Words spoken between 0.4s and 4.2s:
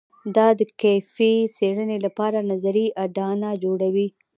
د کیفي څېړنې لپاره نظري اډانه جوړوي.